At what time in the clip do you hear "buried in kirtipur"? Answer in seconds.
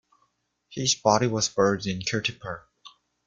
1.47-2.63